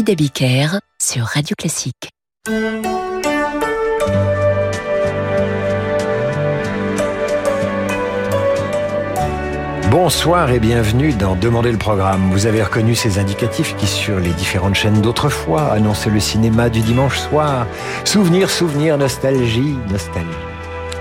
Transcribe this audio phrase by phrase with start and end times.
[0.00, 0.32] David
[0.98, 2.08] sur Radio Classique.
[9.90, 12.30] Bonsoir et bienvenue dans Demander le programme.
[12.30, 16.80] Vous avez reconnu ces indicatifs qui, sur les différentes chaînes d'autrefois, annonçaient le cinéma du
[16.80, 17.66] dimanche soir.
[18.04, 20.51] Souvenir, souvenir, nostalgie, nostalgie.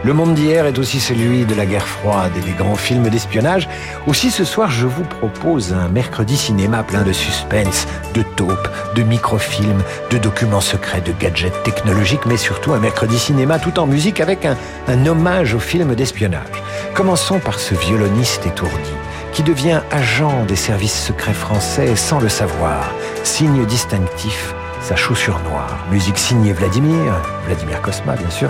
[0.03, 3.69] Le monde d'hier est aussi celui de la guerre froide et des grands films d'espionnage.
[4.07, 9.03] Aussi ce soir, je vous propose un mercredi cinéma plein de suspense, de taupes, de
[9.03, 14.19] microfilms, de documents secrets, de gadgets technologiques, mais surtout un mercredi cinéma tout en musique
[14.19, 16.63] avec un, un hommage aux films d'espionnage.
[16.95, 18.93] Commençons par ce violoniste étourdi
[19.33, 22.91] qui devient agent des services secrets français sans le savoir.
[23.23, 25.85] Signe distinctif, sa chaussure noire.
[25.91, 27.13] Musique signée Vladimir,
[27.45, 28.49] Vladimir Kosma bien sûr.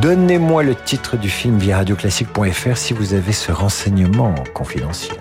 [0.00, 5.18] Donnez-moi le titre du film via radioclassique.fr si vous avez ce renseignement confidentiel.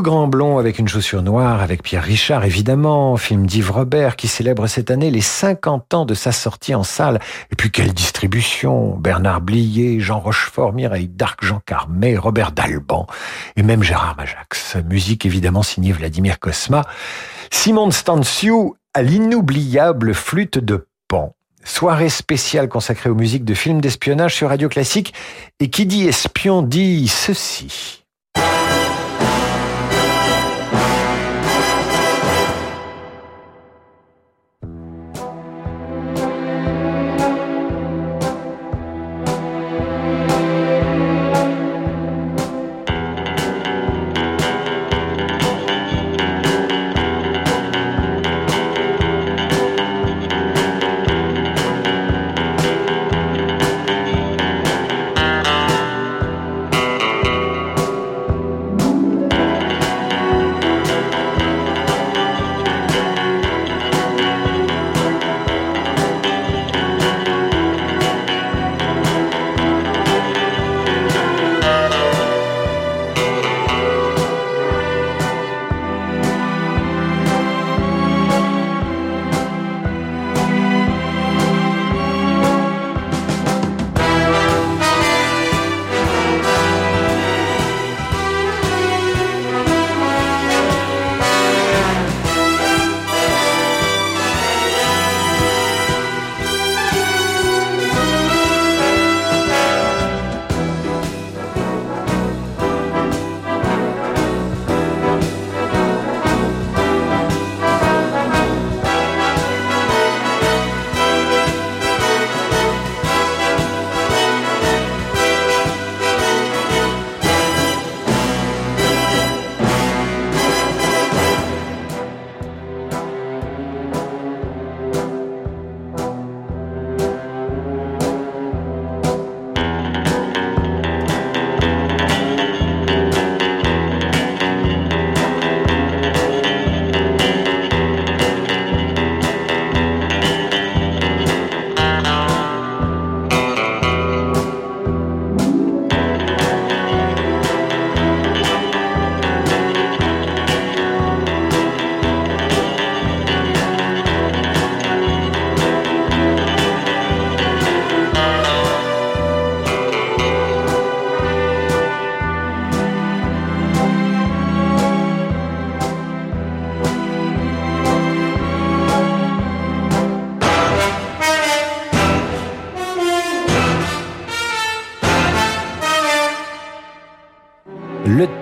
[0.00, 4.66] Grand blond avec une chaussure noire, avec Pierre Richard évidemment, film d'Yves Robert qui célèbre
[4.66, 7.20] cette année les 50 ans de sa sortie en salle.
[7.50, 13.06] Et puis quelle distribution Bernard Blier, Jean Rochefort, Mireille Darc, Jean Carmet, Robert Dalban
[13.56, 14.76] et même Gérard Majax.
[14.88, 16.84] Musique évidemment signée Vladimir Kosma.
[17.50, 21.34] Simon Stanciu à l'inoubliable flûte de Pan.
[21.64, 25.12] Soirée spéciale consacrée aux musiques de films d'espionnage sur Radio Classique.
[25.60, 28.01] Et qui dit espion dit ceci.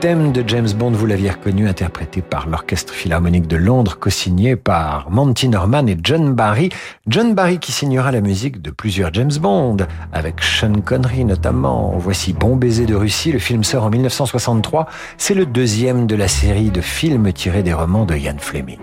[0.00, 5.11] Thème de James Bond, vous l'aviez reconnu, interprété par l'Orchestre Philharmonique de Londres, co-signé par
[5.11, 6.70] Monty Norman et John Barry.
[7.06, 9.76] John Barry qui signera la musique de plusieurs James Bond,
[10.14, 11.93] avec Sean Connery notamment.
[11.99, 14.87] Voici Bon baiser de Russie, le film sort en 1963.
[15.19, 18.79] C'est le deuxième de la série de films tirés des romans de Ian Fleming.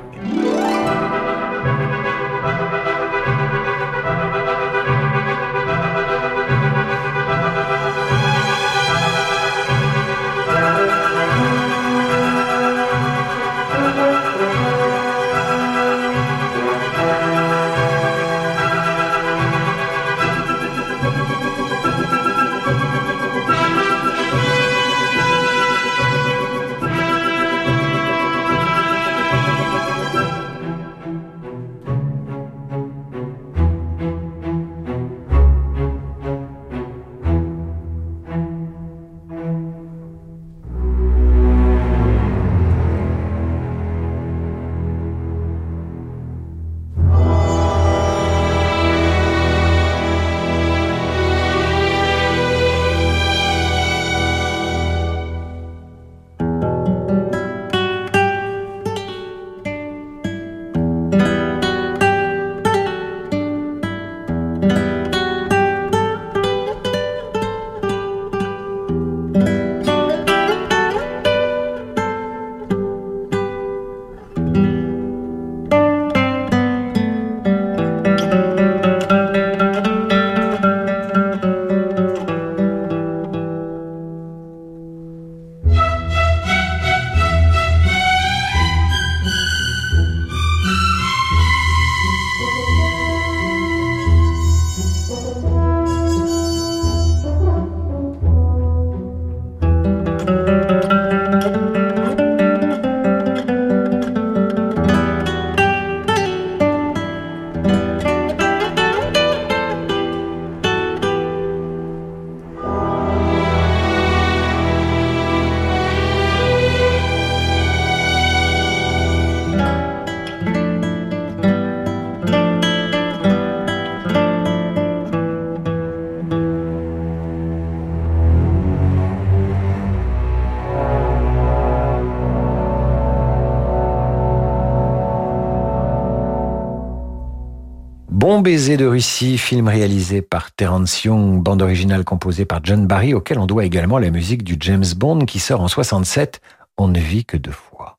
[138.47, 143.39] Baiser de Russie, film réalisé par Terence Young, bande originale composée par John Barry, auquel
[143.39, 146.39] on doit également la musique du James Bond qui sort en 67,
[146.77, 147.97] On ne vit que deux fois.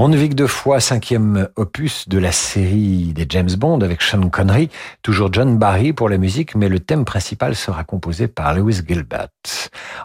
[0.00, 4.70] Que deux fois, cinquième opus de la série des James Bond avec Sean Connery,
[5.02, 9.28] toujours John Barry pour la musique, mais le thème principal sera composé par Lewis Gilbert.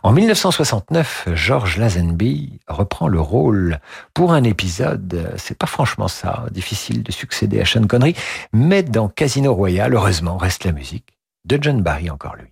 [0.04, 3.80] En 1969, George Lazenby reprend le rôle
[4.14, 5.34] pour un épisode.
[5.38, 8.16] C'est pas franchement ça, difficile de succéder à Sean Connery,
[8.52, 12.52] mais dans Casino Royale, heureusement, reste la musique de John Barry encore lui.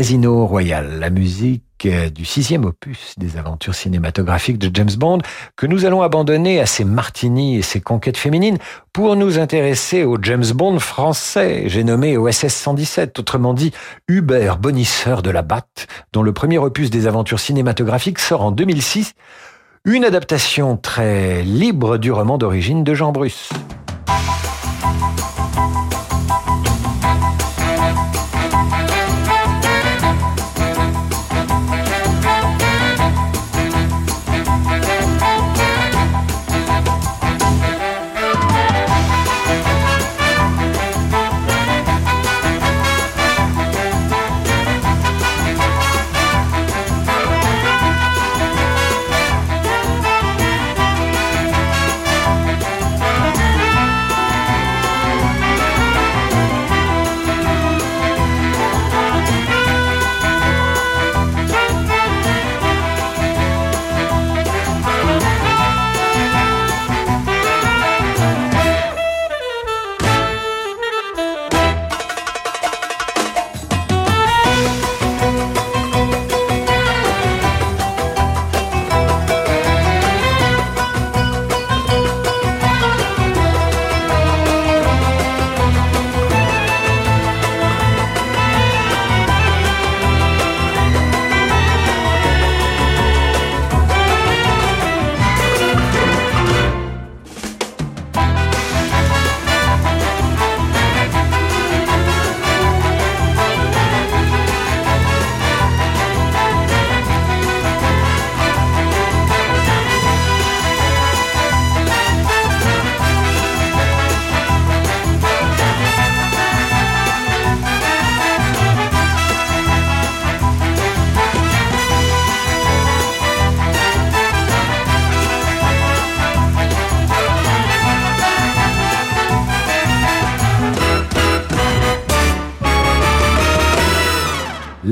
[0.00, 5.18] Casino Royal, la musique euh, du sixième opus des aventures cinématographiques de James Bond,
[5.56, 8.56] que nous allons abandonner à ses martinis et ses conquêtes féminines
[8.94, 13.72] pour nous intéresser au James Bond français, j'ai nommé OSS 117, autrement dit
[14.08, 19.12] Hubert Bonisseur de la Batte, dont le premier opus des aventures cinématographiques sort en 2006,
[19.84, 23.50] une adaptation très libre du roman d'origine de Jean Bruce.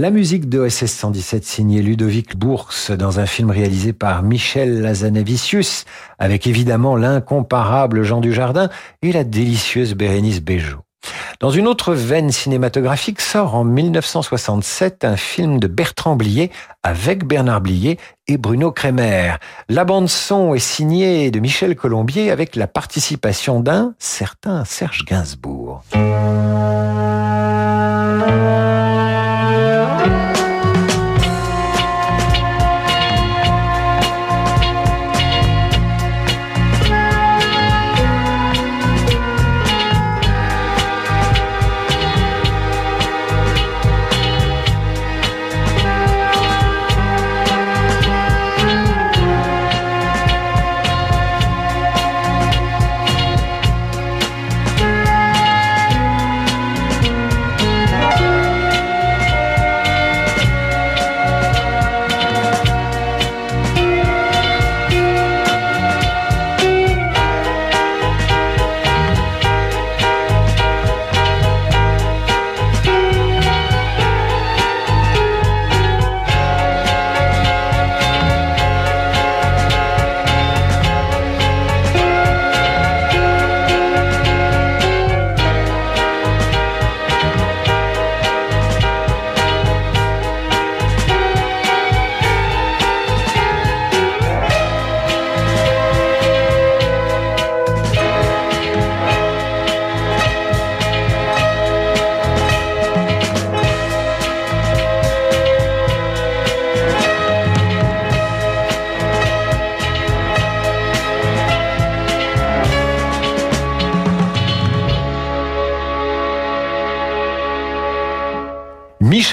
[0.08, 5.84] La musique de OSS 117 signée Ludovic Bourse dans un film réalisé par Michel Lazanavicius
[6.18, 8.71] avec évidemment l'incomparable Jean Dujardin
[9.02, 10.78] et la délicieuse Bérénice Bejo.
[11.40, 16.50] Dans une autre veine cinématographique sort en 1967 un film de Bertrand Blier
[16.82, 19.34] avec Bernard Blier et Bruno Kremer.
[19.68, 25.82] La bande son est signée de Michel Colombier avec la participation d'un certain Serge Gainsbourg.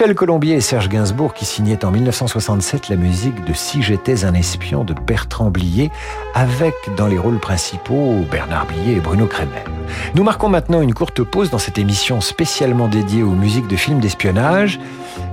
[0.06, 4.36] Michel Colombier et Serge Gainsbourg qui signaient en 1967 la musique de Si j'étais un
[4.36, 5.90] espion de Bertrand Blier
[6.36, 9.64] avec dans les rôles principaux Bernard Blier et Bruno Kremer.
[10.14, 14.00] Nous marquons maintenant une courte pause dans cette émission spécialement dédiée aux musiques de films
[14.00, 14.80] d'espionnage.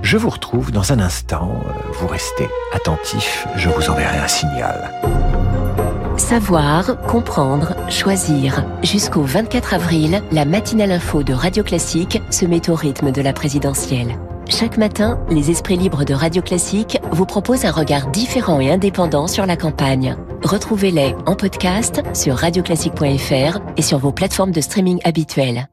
[0.01, 1.51] Je vous retrouve dans un instant.
[1.99, 4.91] Vous restez attentifs, je vous enverrai un signal.
[6.17, 8.65] Savoir, comprendre, choisir.
[8.81, 13.33] Jusqu'au 24 avril, la matinale info de Radio Classique se met au rythme de la
[13.33, 14.17] présidentielle.
[14.49, 19.27] Chaque matin, les esprits libres de Radio Classique vous proposent un regard différent et indépendant
[19.27, 20.17] sur la campagne.
[20.43, 25.67] Retrouvez-les en podcast sur radioclassique.fr et sur vos plateformes de streaming habituelles.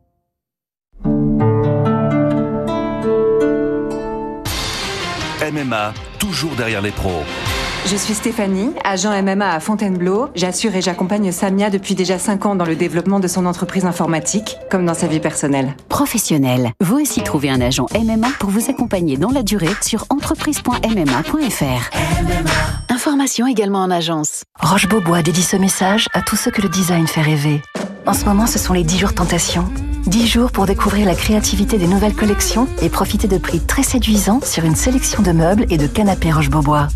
[5.52, 7.24] MMA, toujours derrière les pros.
[7.86, 10.28] Je suis Stéphanie, agent MMA à Fontainebleau.
[10.34, 14.56] J'assure et j'accompagne Samia depuis déjà 5 ans dans le développement de son entreprise informatique,
[14.70, 15.74] comme dans sa vie personnelle.
[15.88, 21.90] Professionnel, vous aussi trouvez un agent MMA pour vous accompagner dans la durée sur entreprise.mma.fr.
[22.90, 24.42] Information également en agence.
[24.60, 27.62] Roche Beaubois dédie ce message à tous ceux que le design fait rêver.
[28.06, 29.64] En ce moment, ce sont les 10 jours tentation.
[30.06, 34.40] 10 jours pour découvrir la créativité des nouvelles collections et profiter de prix très séduisants
[34.42, 36.88] sur une sélection de meubles et de canapés Roche Beaubois.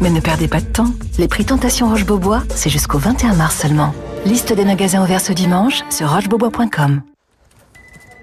[0.00, 0.92] Mais ne perdez pas de temps.
[1.18, 3.94] Les prix Tentation Roche-Beaubois, c'est jusqu'au 21 mars seulement.
[4.24, 7.02] Liste des magasins ouverts ce dimanche sur rochebeaubois.com.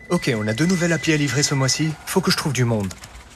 [0.10, 1.90] Ok, on a deux nouvelles applis à livrer ce mois-ci.
[2.06, 2.94] Faut que je trouve du monde.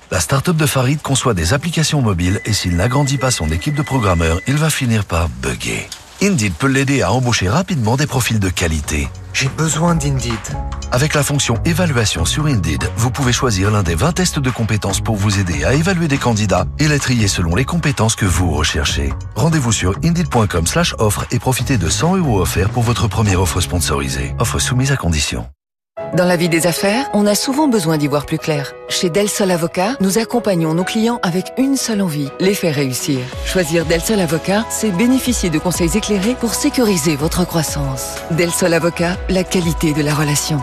[0.09, 3.81] La start-up de Farid conçoit des applications mobiles et s'il n'agrandit pas son équipe de
[3.81, 5.87] programmeurs, il va finir par bugger.
[6.23, 9.07] Indeed peut l'aider à embaucher rapidement des profils de qualité.
[9.34, 10.31] J'ai besoin d'Indeed.
[10.91, 15.01] Avec la fonction évaluation sur Indeed, vous pouvez choisir l'un des 20 tests de compétences
[15.01, 18.51] pour vous aider à évaluer des candidats et les trier selon les compétences que vous
[18.51, 19.13] recherchez.
[19.36, 23.60] Rendez-vous sur indeed.com slash offre et profitez de 100 euros offerts pour votre première offre
[23.60, 24.36] sponsorisée.
[24.38, 25.47] Offre soumise à condition.
[26.13, 28.74] Dans la vie des affaires, on a souvent besoin d'y voir plus clair.
[28.89, 33.19] Chez Del Sol Avocat, nous accompagnons nos clients avec une seule envie, les faire réussir.
[33.45, 38.15] Choisir Del Sol Avocat, c'est bénéficier de conseils éclairés pour sécuriser votre croissance.
[38.32, 40.62] Del Sol Avocat, la qualité de la relation.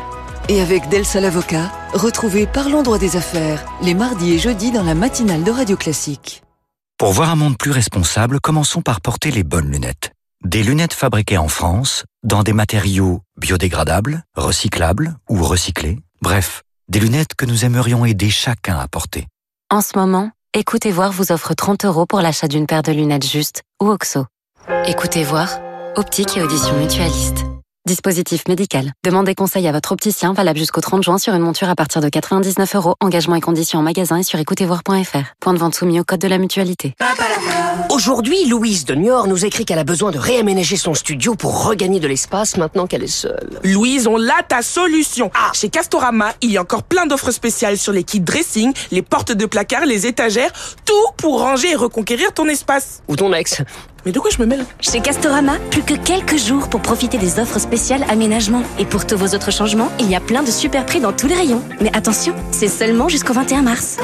[0.51, 4.85] Et avec Del Sol Avocat, retrouvez Parlons droit des affaires, les mardis et jeudis dans
[4.85, 6.43] la matinale de Radio Classique.
[6.99, 10.11] Pour voir un monde plus responsable, commençons par porter les bonnes lunettes.
[10.44, 15.98] Des lunettes fabriquées en France, dans des matériaux biodégradables, recyclables ou recyclés.
[16.22, 19.27] Bref, des lunettes que nous aimerions aider chacun à porter.
[19.68, 23.27] En ce moment, Écoutez Voir vous offre 30 euros pour l'achat d'une paire de lunettes
[23.27, 24.27] juste ou OXO.
[24.87, 25.48] Écoutez Voir,
[25.96, 27.44] optique et audition mutualiste.
[27.87, 28.93] Dispositif médical.
[29.03, 32.09] Demandez conseil à votre opticien valable jusqu'au 30 juin sur une monture à partir de
[32.11, 32.95] 99 euros.
[33.01, 35.35] Engagement et conditions en magasin et sur écoutezvoir.fr.
[35.41, 36.95] Point de vente soumis au code de la mutualité.
[37.88, 41.99] Aujourd'hui, Louise de Niort nous écrit qu'elle a besoin de réaménager son studio pour regagner
[41.99, 43.59] de l'espace maintenant qu'elle est seule.
[43.64, 45.31] Louise, on l'a ta solution.
[45.35, 45.51] Ah.
[45.55, 49.33] Chez Castorama, il y a encore plein d'offres spéciales sur les kits dressing, les portes
[49.33, 50.53] de placard, les étagères,
[50.85, 53.03] tout pour ranger et reconquérir ton espace.
[53.09, 53.62] Ou ton ex.
[54.09, 57.38] Mais de quoi je me mêle Chez Castorama, plus que quelques jours pour profiter des
[57.38, 58.62] offres spéciales aménagement.
[58.79, 61.27] Et pour tous vos autres changements, il y a plein de super prix dans tous
[61.27, 61.61] les rayons.
[61.83, 63.99] Mais attention, c'est seulement jusqu'au 21 mars.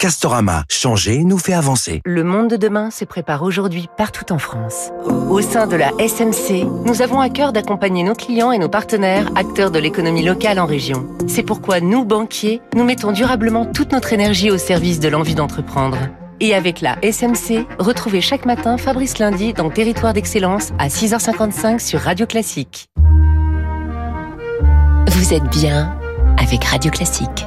[0.00, 2.00] Castorama, changer nous fait avancer.
[2.04, 4.90] Le monde de demain se prépare aujourd'hui partout en France.
[5.30, 9.30] Au sein de la SMC, nous avons à cœur d'accompagner nos clients et nos partenaires,
[9.36, 11.06] acteurs de l'économie locale en région.
[11.28, 15.98] C'est pourquoi nous, banquiers, nous mettons durablement toute notre énergie au service de l'envie d'entreprendre.
[16.40, 22.00] Et avec la SMC, retrouvez chaque matin Fabrice Lundi dans Territoire d'Excellence à 6h55 sur
[22.00, 22.88] Radio Classique.
[25.08, 25.96] Vous êtes bien
[26.38, 27.46] avec Radio Classique.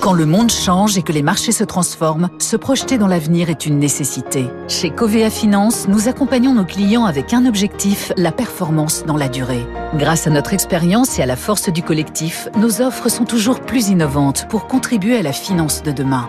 [0.00, 3.66] Quand le monde change et que les marchés se transforment, se projeter dans l'avenir est
[3.66, 4.46] une nécessité.
[4.66, 9.64] Chez Covea Finance, nous accompagnons nos clients avec un objectif, la performance dans la durée.
[9.94, 13.90] Grâce à notre expérience et à la force du collectif, nos offres sont toujours plus
[13.90, 16.28] innovantes pour contribuer à la finance de demain.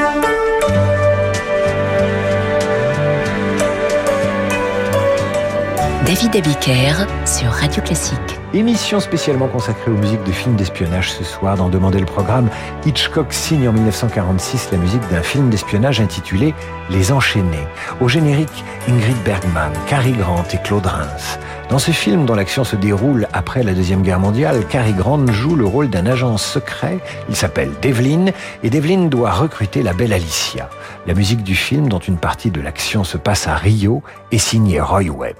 [6.11, 8.19] David Abiker sur Radio Classique.
[8.53, 11.55] Émission spécialement consacrée aux musiques de films d'espionnage ce soir.
[11.55, 12.49] Dans Demander le programme,
[12.85, 16.53] Hitchcock signe en 1946 la musique d'un film d'espionnage intitulé
[16.89, 17.65] Les Enchaînés.
[18.01, 21.39] Au générique, Ingrid Bergman, Cary Grant et Claude Reims.
[21.71, 25.55] Dans ce film, dont l'action se déroule après la Deuxième Guerre mondiale, Cary Grant joue
[25.55, 26.99] le rôle d'un agent secret.
[27.29, 28.25] Il s'appelle Devlin
[28.61, 30.69] et Devlin doit recruter la belle Alicia.
[31.07, 34.03] La musique du film, dont une partie de l'action se passe à Rio,
[34.33, 35.37] est signée Roy Webb.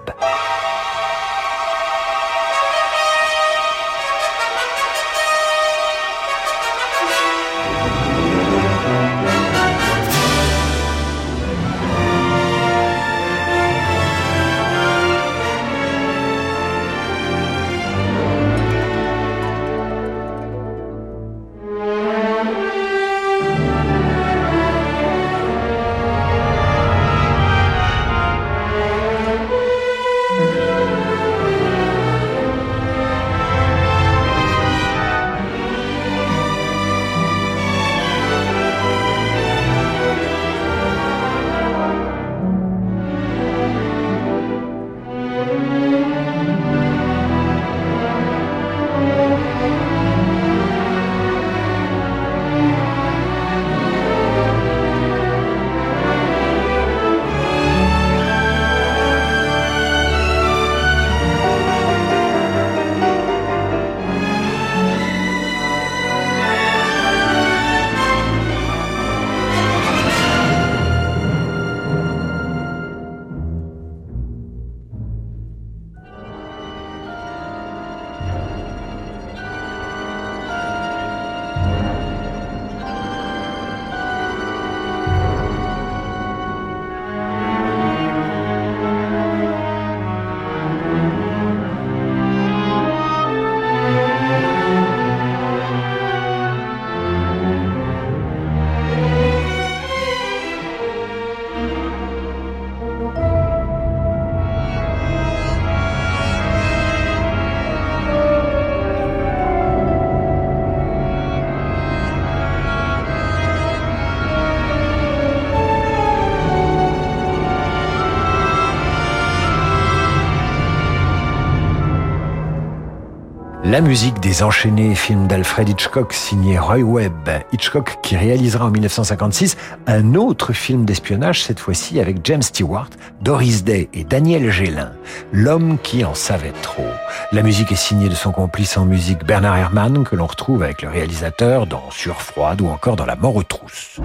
[123.72, 127.30] La musique des enchaînés films d'Alfred Hitchcock signé Roy Webb.
[127.54, 129.56] Hitchcock qui réalisera en 1956
[129.88, 132.90] un autre film d'espionnage, cette fois-ci avec James Stewart,
[133.22, 134.92] Doris Day et Daniel Gélin.
[135.32, 136.84] L'homme qui en savait trop.
[137.32, 140.82] La musique est signée de son complice en musique Bernard Herrmann que l'on retrouve avec
[140.82, 144.02] le réalisateur dans Surfroide ou encore dans La mort aux trousses.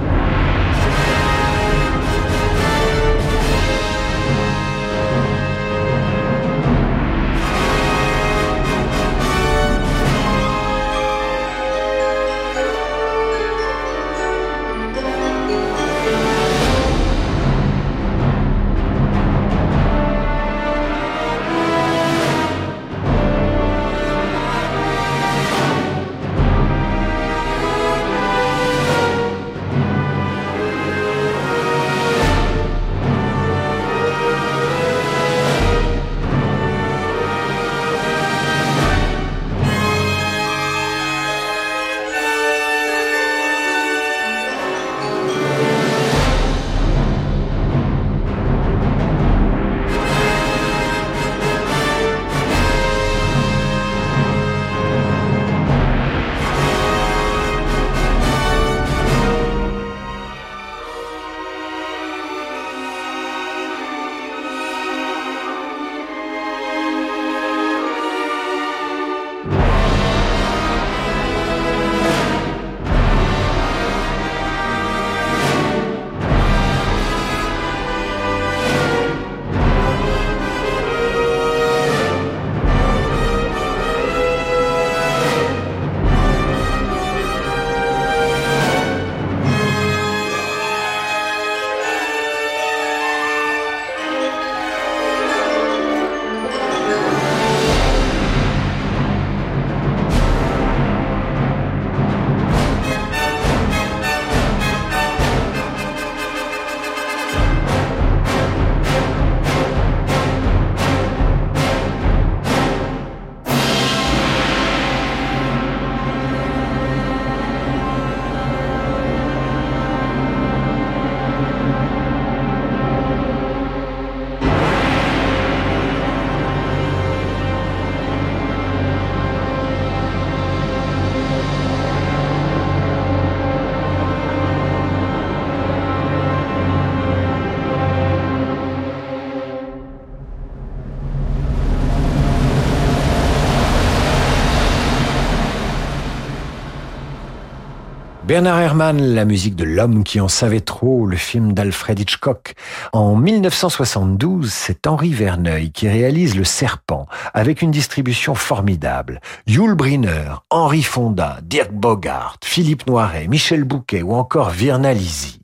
[148.36, 152.52] Bernard Herrmann, la musique de L'homme qui en savait trop, le film d'Alfred Hitchcock.
[152.92, 159.22] En 1972, c'est Henri Verneuil qui réalise Le Serpent avec une distribution formidable.
[159.46, 165.40] Yul Brynner, Henri Fonda, Dirk Bogart, Philippe Noiret, Michel Bouquet ou encore Virna Lisi.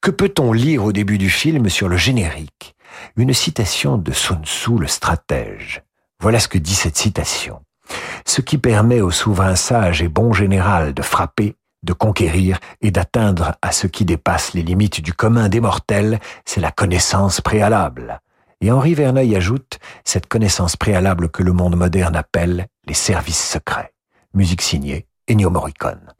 [0.00, 2.74] Que peut-on lire au début du film sur le générique?
[3.16, 5.84] Une citation de Sun Tzu, le stratège.
[6.18, 7.60] Voilà ce que dit cette citation.
[8.26, 11.54] Ce qui permet au souverain sage et bon général de frapper,
[11.86, 16.60] de conquérir et d'atteindre à ce qui dépasse les limites du commun des mortels, c'est
[16.60, 18.20] la connaissance préalable.
[18.60, 23.92] Et Henri Verneuil ajoute cette connaissance préalable que le monde moderne appelle les services secrets.
[24.34, 26.12] Musique signée Ennio Morricone.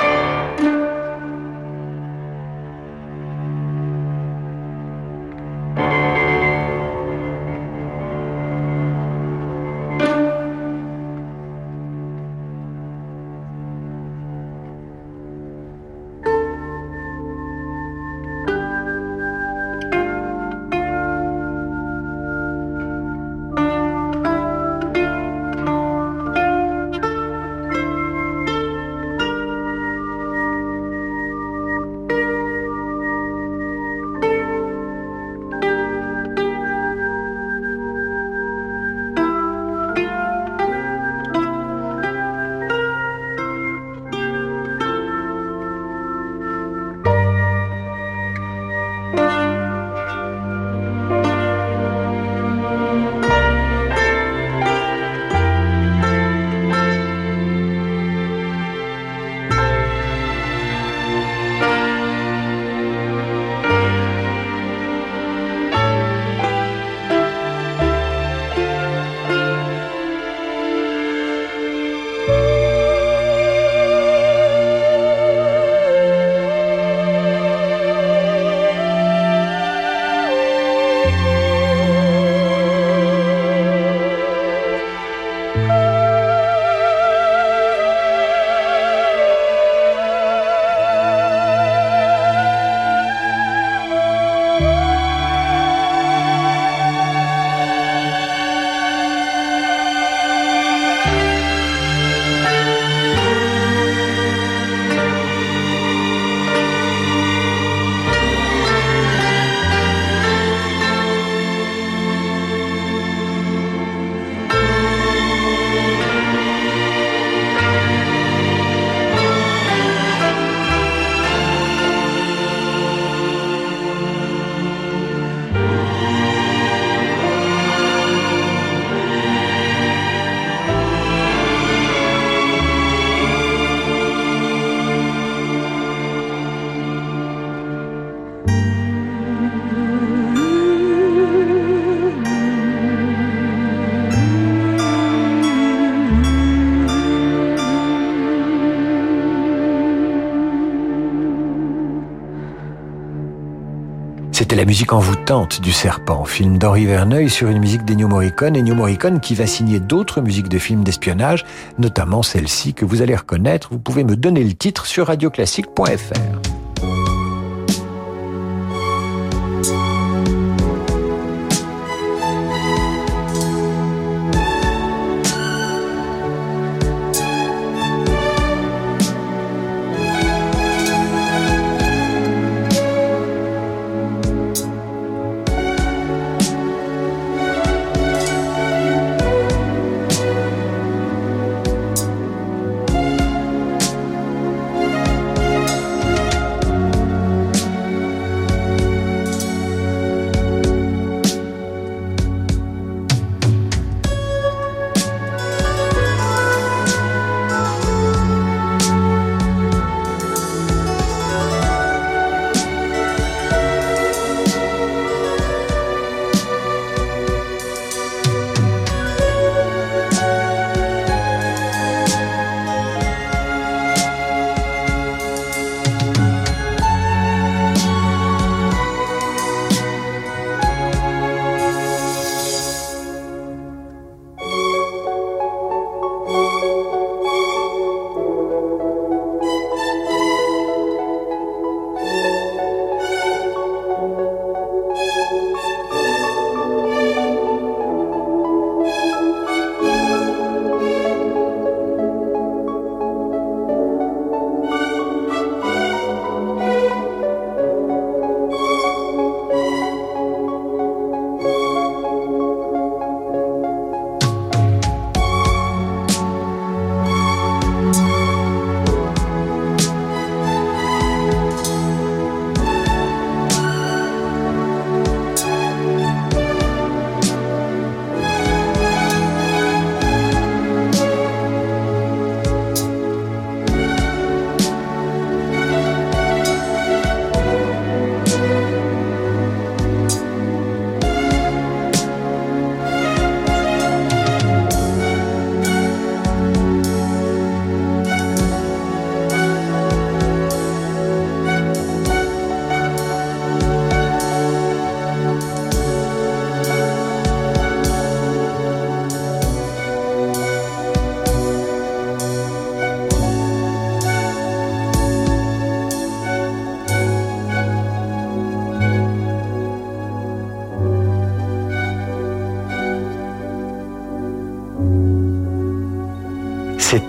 [154.56, 158.56] La musique envoûtante du Serpent, film d'Henri Verneuil sur une musique d'Ennio Morricone.
[158.56, 161.44] Ennio Morricone qui va signer d'autres musiques de films d'espionnage,
[161.78, 163.68] notamment celle-ci que vous allez reconnaître.
[163.70, 166.55] Vous pouvez me donner le titre sur radioclassique.fr.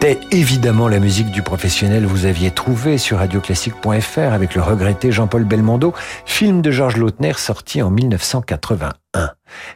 [0.07, 5.43] C'était évidemment la musique du professionnel vous aviez trouvé sur radioclassique.fr avec le regretté Jean-Paul
[5.43, 5.93] Belmondo,
[6.25, 8.93] film de Georges Lautner sorti en 1981.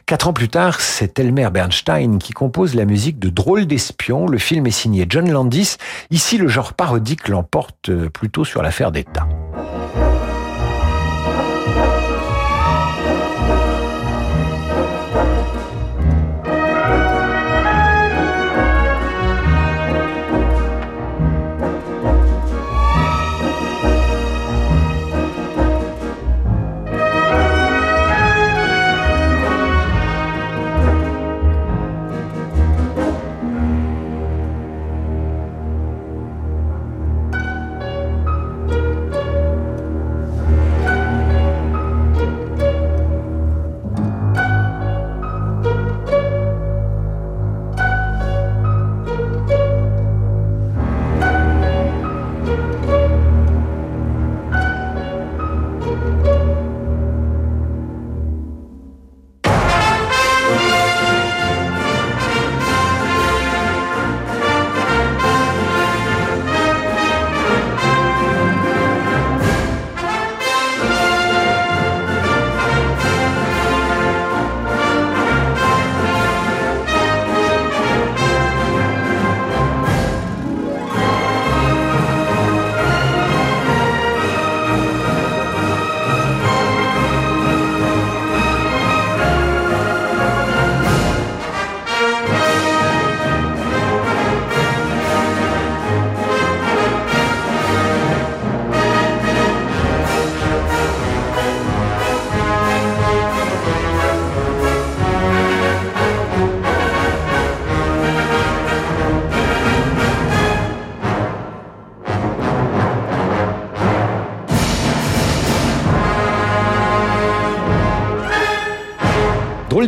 [0.06, 4.26] Quatre ans plus tard, c'est Elmer Bernstein qui compose la musique de Drôle d'espion.
[4.26, 5.76] Le film est signé John Landis.
[6.10, 9.28] Ici, le genre parodique l'emporte plutôt sur l'affaire d'État.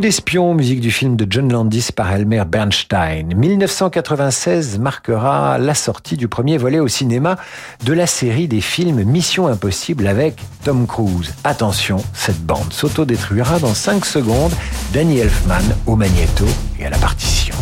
[0.01, 3.34] D'espion, musique du film de John Landis par Elmer Bernstein.
[3.34, 7.36] 1996 marquera la sortie du premier volet au cinéma
[7.84, 11.34] de la série des films Mission Impossible avec Tom Cruise.
[11.45, 14.53] Attention, cette bande s'autodétruira dans 5 secondes.
[14.92, 16.47] Danny Elfman au magnéto
[16.78, 17.55] et à la partition.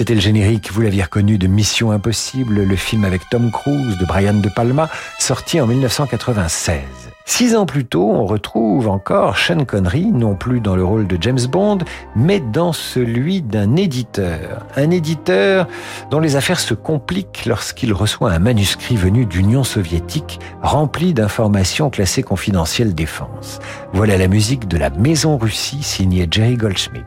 [0.00, 4.06] C'était le générique, vous l'aviez reconnu, de Mission Impossible, le film avec Tom Cruise de
[4.06, 4.88] Brian De Palma,
[5.18, 6.80] sorti en 1996.
[7.26, 11.18] Six ans plus tôt, on retrouve encore Sean Connery, non plus dans le rôle de
[11.20, 11.80] James Bond,
[12.16, 14.64] mais dans celui d'un éditeur.
[14.74, 15.68] Un éditeur
[16.10, 22.22] dont les affaires se compliquent lorsqu'il reçoit un manuscrit venu d'Union soviétique rempli d'informations classées
[22.22, 23.58] confidentielles défense.
[23.92, 27.04] Voilà la musique de la Maison Russie signée Jerry Goldschmidt.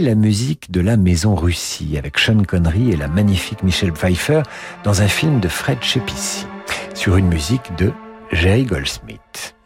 [0.00, 4.42] La musique de la Maison Russie avec Sean Connery et la magnifique Michelle Pfeiffer
[4.84, 6.46] dans un film de Fred Chepissi
[6.94, 7.92] sur une musique de
[8.30, 9.57] Jerry Goldsmith.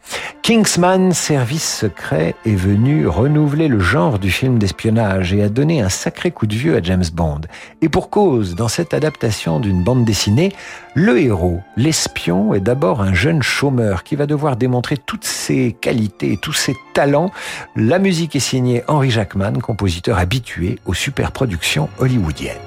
[0.43, 5.87] Kingsman Service Secret est venu renouveler le genre du film d'espionnage et a donné un
[5.87, 7.39] sacré coup de vieux à James Bond.
[7.81, 10.51] Et pour cause, dans cette adaptation d'une bande dessinée,
[10.95, 16.35] le héros, l'espion, est d'abord un jeune chômeur qui va devoir démontrer toutes ses qualités
[16.35, 17.31] tous ses talents.
[17.77, 22.59] La musique est signée Henry Jackman, compositeur habitué aux superproductions hollywoodiennes.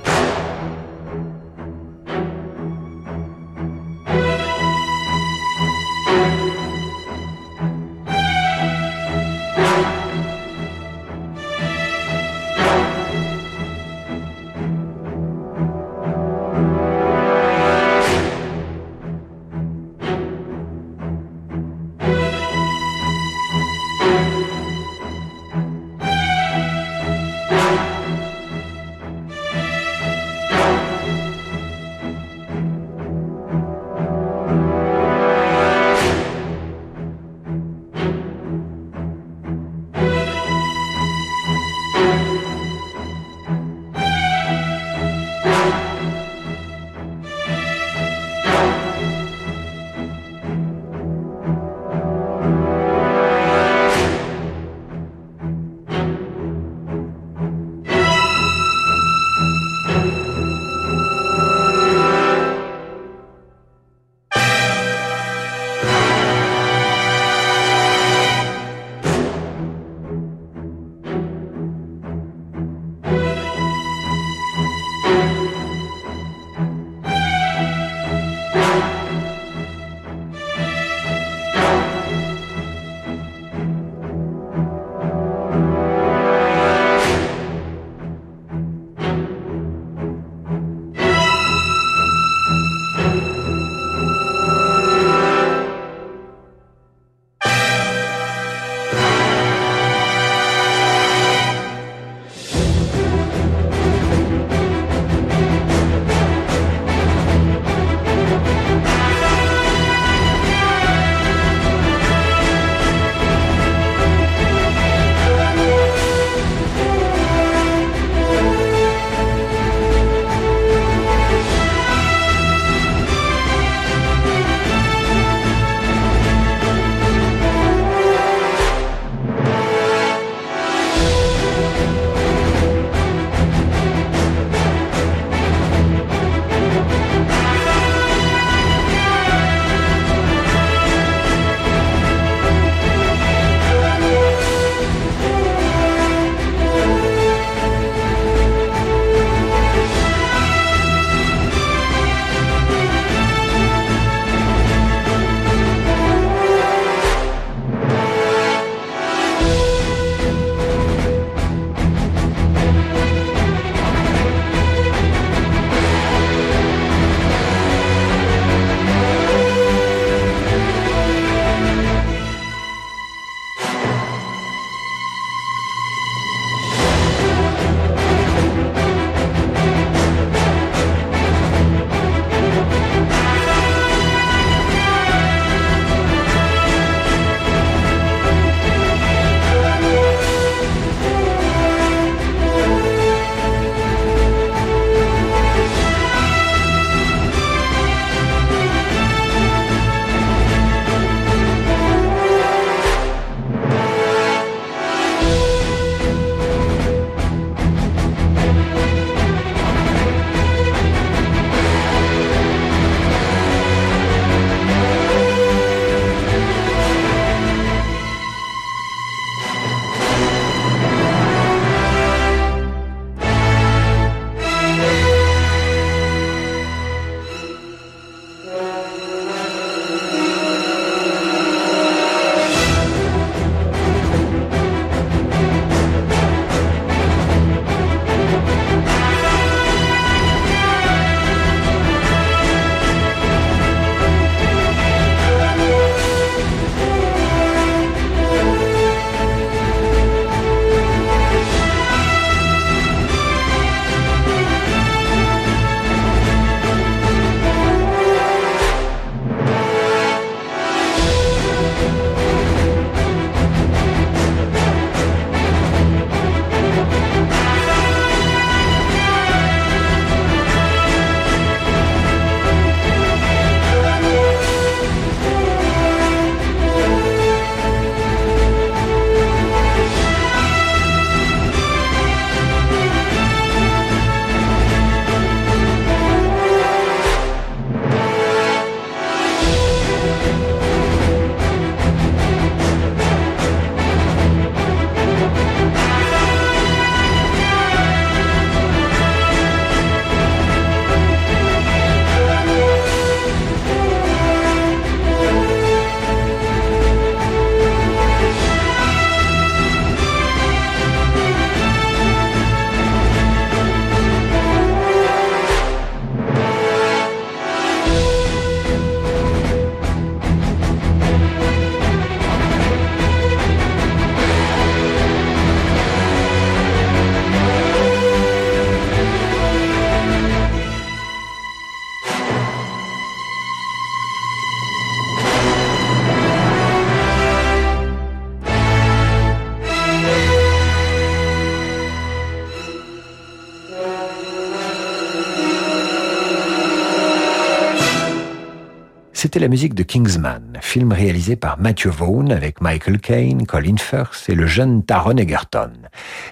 [349.36, 354.30] C'était la musique de Kingsman, film réalisé par Matthew Vaughn avec Michael Caine, Colin Firth
[354.30, 355.72] et le jeune Taron Egerton.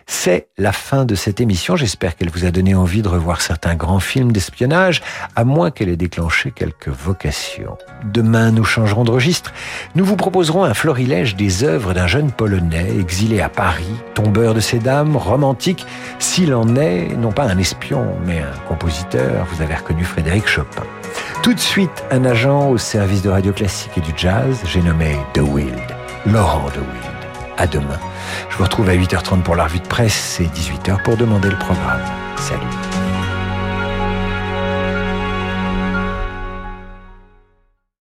[0.06, 1.76] C'est la fin de cette émission.
[1.76, 5.02] J'espère qu'elle vous a donné envie de revoir certains grands films d'espionnage,
[5.34, 7.78] à moins qu'elle ait déclenché quelques vocations.
[8.04, 9.52] Demain, nous changerons de registre.
[9.94, 14.60] Nous vous proposerons un florilège des œuvres d'un jeune Polonais exilé à Paris, tombeur de
[14.60, 15.86] ces dames, romantique,
[16.18, 19.46] s'il en est, non pas un espion, mais un compositeur.
[19.52, 20.84] Vous avez reconnu Frédéric Chopin.
[21.42, 25.16] Tout de suite, un agent au service de radio classique et du jazz, j'ai nommé
[25.32, 25.80] The Wild,
[26.26, 27.14] Laurent The Wild.
[27.56, 28.00] À demain.
[28.50, 31.58] Je vous retrouve à 8h30 pour la revue de presse et 18h pour demander le
[31.58, 32.02] programme.
[32.36, 32.93] Salut.